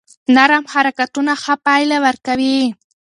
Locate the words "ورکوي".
2.05-2.59